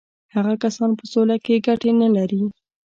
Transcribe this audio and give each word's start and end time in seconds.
هغه 0.35 0.53
کسان 0.63 0.89
په 0.99 1.03
سوله 1.11 1.35
کې 1.45 1.63
ګټې 1.67 1.91
نه 2.01 2.07
لري. 2.15 2.41